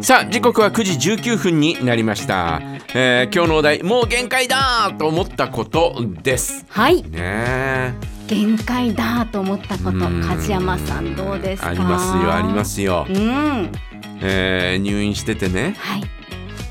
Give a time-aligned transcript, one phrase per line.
[0.00, 2.60] さあ時刻は9時19分になりました、
[2.94, 6.64] えー今日のお題もう限界だと思ったことです。
[6.68, 7.02] はい。
[7.02, 7.94] ねえ。
[8.26, 10.22] 限界だと思ったことうん。
[10.22, 11.68] 梶山さんどうですか？
[11.68, 13.06] ありますよありますよ。
[13.08, 13.72] う、ん。
[14.20, 15.74] えー入院しててね。
[15.78, 16.02] はい。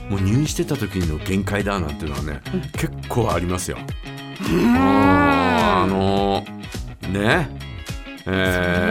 [0.10, 2.62] もう入院してた時の限界だなんていうのはね、うん。
[2.72, 3.78] 結構ありますよ。
[4.52, 4.76] うん。
[4.78, 6.44] あの
[7.10, 7.50] ね
[8.26, 8.83] えー、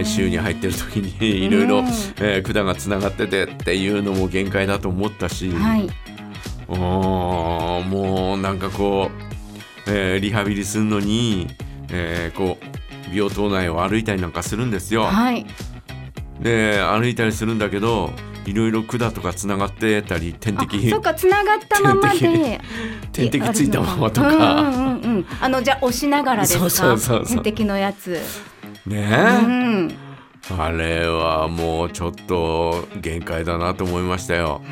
[0.00, 1.82] ICU に入ってる時にいろいろ
[2.42, 5.88] 管がつながっててっていうのも限界だと思ったし、はい。
[6.68, 9.10] もうなんかこ
[9.86, 11.48] う、えーリハビリするのに、
[11.90, 12.64] えーこう
[13.12, 15.02] 病棟内を歩いたりなんかするんですよ。
[15.02, 15.44] はい。
[16.40, 18.10] で歩いたりするんだけど
[18.46, 22.60] いろいろ管とかつながってたり点あ滴そっかつながったままで
[23.12, 24.86] 点滴 ついたままとうんか、うんうんう
[25.18, 25.26] ん。
[25.40, 26.60] あのじゃあ押しながらですか？
[26.60, 28.16] そうそうそう点滴のやつ
[28.86, 29.50] ねう
[30.52, 30.58] え、ん。
[30.58, 34.62] あれはもうちょっと限界だなと思いましたよ。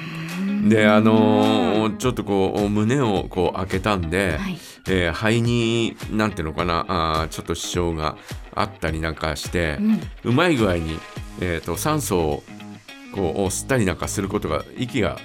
[0.69, 4.59] であのーちょっとこう胸をこう開けたんで、はい。
[4.89, 8.17] えー肺になんていうのかなあーちょっと支障が
[8.55, 10.01] あったりなんかしてう、ん。
[10.25, 10.99] うまい具合に、
[11.41, 12.43] えー、と酸素を
[13.15, 15.19] こう吸ったりなんかすることが息が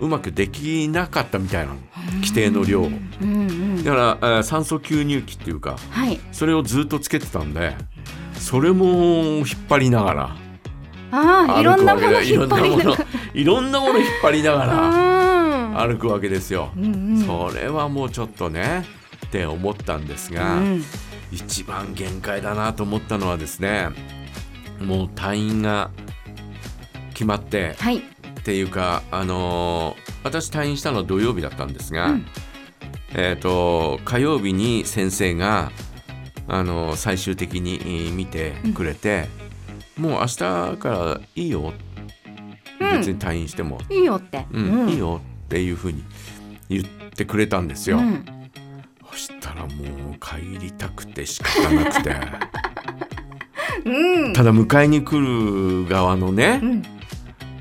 [0.00, 1.78] うまくできなかったみたいなの。
[2.20, 6.18] 規定の量だから、えー酸素吸入器っていうかはい。
[6.32, 7.74] それをずっとつけてたんで
[8.34, 10.36] それも引っ張りながら。
[11.10, 14.72] ああいろんなもの引っ張りながわけだいろんなもの引っ張りながら。
[14.72, 16.70] ら歩くわけですよ。
[16.76, 17.24] うんうん。
[17.24, 18.84] それはもうちょっとね
[19.26, 20.84] って思ったんですが、うん。
[21.32, 23.88] 一番限界だなと思ったのはですね
[24.80, 25.90] もう退院が
[27.12, 27.98] 決まってはい。
[27.98, 28.02] っ
[28.44, 32.26] ていうかあのー私退院したのは土曜日だったんですが、うん。
[33.14, 35.70] えっ、と火曜日に先生が
[36.48, 39.28] あのー最終的にえー見てくれて、
[39.96, 41.72] もう明日からいいよ、
[42.80, 44.46] うん別に退院しても、いいよって。
[44.52, 44.88] うん。
[44.90, 46.02] いいよっていうふうに
[46.68, 47.98] 言ってくれたんですよ。
[47.98, 48.24] うん。
[49.10, 49.70] そしたらもう
[50.20, 52.14] 帰りたくて仕方なくて。
[53.86, 54.32] うん。
[54.32, 55.18] ただ迎えに来
[55.84, 56.82] る側のね、うん。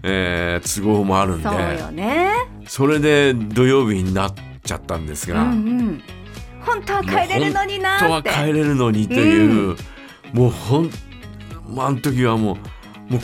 [0.03, 1.49] えー都合もあるんで。
[1.49, 2.31] そうよね。
[2.65, 4.33] それで土曜日になっ
[4.63, 6.01] ちゃったんですうんが、うん
[6.73, 9.75] 本当は帰れるのにな本当は帰れるのにという、
[10.33, 10.89] もうほん
[11.67, 12.57] もうあの時はも
[13.09, 13.21] うもう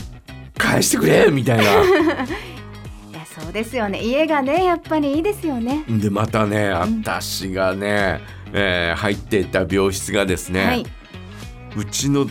[0.56, 1.64] 返してくれみたいな。
[1.64, 4.02] いやそうですよね。
[4.02, 5.84] 家がねやっぱりいいですよね。
[5.88, 6.72] でまたねん。
[6.72, 8.20] 私がね、
[8.52, 10.86] えー入っていた病室がですね、はい。
[11.76, 12.26] うちの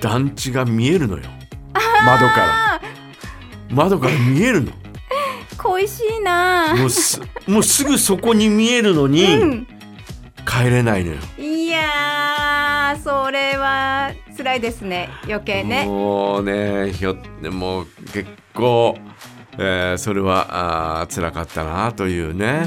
[0.00, 1.22] 団地が見えるのよ。
[2.04, 2.74] 窓から。
[2.74, 2.80] あ
[3.70, 4.72] 窓から見えるの。
[5.56, 9.66] 恋しいなもうすもうすぐそこに見えるのに、うん
[10.62, 11.18] 帰れないのよ。
[11.38, 15.08] いやーそれは辛いですね。
[15.24, 15.84] 余計ね。
[15.86, 17.16] もうねひょ
[17.50, 18.96] もう結構、
[19.58, 22.66] えーそれはあー辛かったなというね、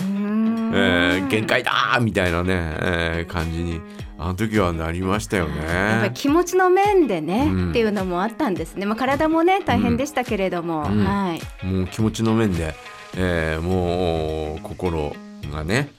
[0.74, 3.80] えー限界だーみたいなね、えー感じに
[4.20, 5.64] あの時はなりましたよね。
[5.64, 7.70] やっぱり気持ちの面でね、うん。
[7.70, 11.04] っていうのもあったんですね、まあ、体もね大変でしたけれども、うん。
[11.06, 11.66] はい。
[11.66, 12.74] もう気持ちの面で、
[13.16, 15.14] えーもう心
[15.54, 15.90] がね、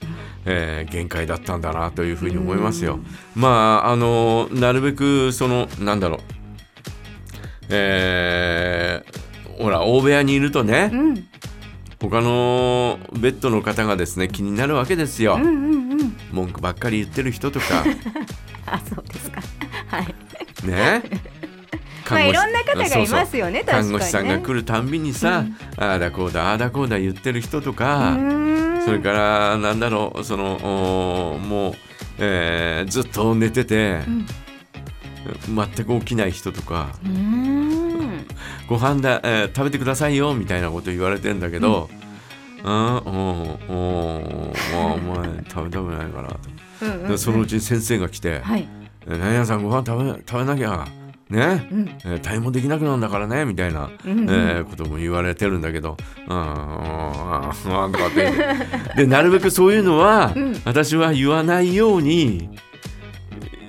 [0.45, 2.99] えー限界だったんだなというふうに思いますよ。
[3.35, 6.19] まああのなるべくそのなんだろう。
[7.69, 9.29] えー
[9.61, 11.27] ほら大部屋にいるとね、うん。
[11.99, 15.35] 他のベッドの方がですね気になるわけですよ。
[15.35, 15.43] うん。
[15.43, 16.17] うんうん。
[16.31, 17.83] 文句ばっかり言ってる人とか。
[18.65, 19.41] あそうですか。
[19.87, 20.15] はい。
[20.65, 21.03] ね？
[22.09, 23.89] まあいろんな方がいますよね確かにね。
[23.89, 25.43] 看護師さんが来るたんびにさ、
[25.77, 28.19] ああだこうだああだこうだ言ってる人とか、うー
[28.55, 28.58] ん
[28.89, 31.73] それからなんだろうそのおもう、
[32.17, 33.99] えーずっと寝てて、
[35.47, 36.89] 全く起きない人とか
[38.67, 41.89] ご飯だ、えー食べてくださいよみたいなこと言われてんだけど、
[42.63, 48.67] あーおーおーお前食べたくないからと、うんそのうちに先生が来てはい
[49.07, 50.87] 「え何々さんご飯食べ食べなきゃ
[51.29, 51.89] ね、うん。
[52.05, 54.19] えー退院もできなくなるんだからね」みたいな、うん。
[54.19, 55.95] うんえーことも言われてるんだけど
[56.27, 59.03] 「うんうんうんうん」とかって。
[59.03, 60.61] でなるべくそういうのは、うん。
[60.65, 62.49] 私は言わないように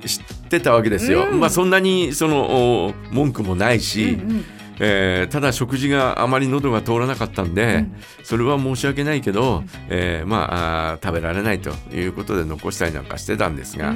[0.06, 1.28] 知ってたわけですよ。
[1.30, 1.40] うん。
[1.40, 4.44] まあそんなにそのお文句もないし、うんうん
[4.80, 7.94] えーただ食事があまり喉が通らなかったんで、うん。
[8.24, 13.94] それは申し訳ないけど、えーまあ食べられないということで残したりなんかしてたんですが、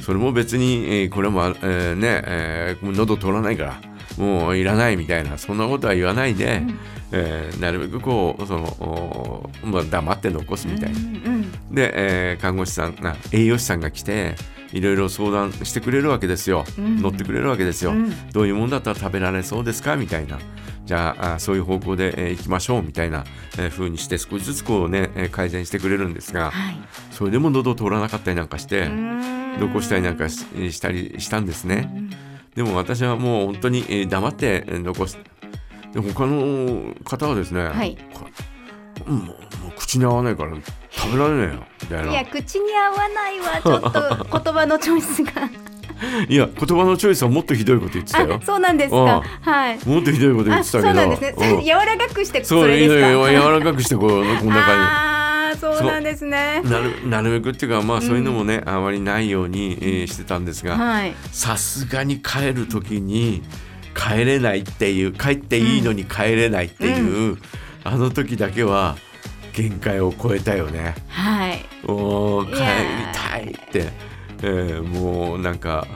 [0.00, 3.80] それも別に、えーこれも、えーね、えー喉通らないから
[4.18, 6.78] もういらないみたいなそんなことは言わないで、うん
[7.12, 10.98] えーなるべくこうその、おまあ、黙って残すみたいな。
[10.98, 14.34] うんで、えー看護師さんが栄養士さんが来て
[14.72, 17.00] いろいろ相談してくれるわけですよ、うん。
[17.02, 18.30] 乗ってくれるわけですよ、うん。
[18.30, 19.96] どういうもんだったら食べられそうですか？
[19.96, 20.38] みたいな。
[20.84, 23.24] じゃああそういう方向で、えー行きましょうみたいな、
[23.58, 26.76] えー風にして少しずつこうね、えー改善してくれるんですがはい。
[27.10, 29.60] それでも喉通らなかったりなんかしてうーん。
[29.60, 31.90] 同行したりなんかししたりしたんですね。
[31.94, 32.10] うん
[32.54, 35.18] でも私はもう本当にえー黙ってえー残す。
[35.92, 37.96] で他の方はですね、はい。
[39.06, 39.32] もうも
[39.68, 40.56] う口に合わないから
[40.90, 42.12] 食べられないよみたいな。
[42.12, 45.32] いや口に合わないわちょっと 言葉のチョイスが。
[46.28, 48.38] いや言葉のチョイスはもっとひどいこと言ってたよ。
[48.40, 48.40] あ。
[48.44, 49.06] そうなんですうん。
[49.06, 49.78] かはい。
[49.86, 50.88] もっとひどいこと言あってたけど。
[50.88, 51.34] そうなんですね。
[51.50, 51.64] うん。
[51.64, 56.62] 柔らかくしてそう柔らかくしてこうこんな感 ああそうなんですね。
[56.64, 56.70] じ。
[56.70, 61.14] なるなるべくっていうかまあそういうのもね、あまりないように、えーしてたんですが、はい。
[61.30, 63.42] さすがに帰る時に
[63.94, 67.38] 帰れないっていう帰っていいのに帰れないっていう、
[67.84, 68.96] あの時だけは
[69.52, 70.94] 限界を超えたよね。
[71.08, 71.64] はい。
[71.84, 72.58] おー帰り
[73.12, 73.88] たいって、
[74.42, 75.86] えーもうなんか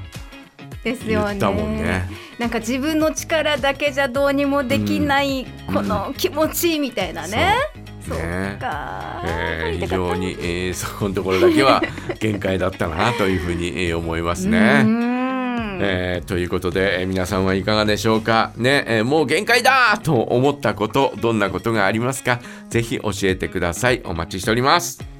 [0.85, 1.27] ですよね。
[1.29, 2.09] 言ったもんね。
[2.39, 7.55] なんか自分の力だけじゃどうにもできないこの気持ちみたいなね。
[8.07, 8.57] そうね。
[8.61, 11.83] か、えー非常に、えーそこのところだけは
[12.21, 15.16] 限界だったなというふうに、えー思いますうね。
[15.57, 15.79] ーん。
[15.81, 18.53] えーということで、えー皆さんはいかがでしょうか？
[18.57, 22.41] ね、えーもう限界だと思ったことどんなことがありますか？
[22.69, 24.03] ぜひ教えてください。
[24.05, 25.16] お待ちしております。